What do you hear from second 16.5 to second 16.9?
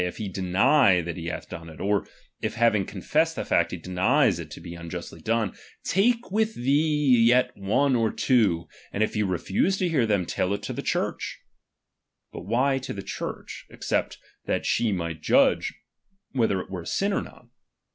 it were a